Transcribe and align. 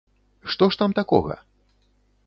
Што 0.53 0.69
ж 0.75 0.81
там 0.83 0.97
такога? 1.01 1.35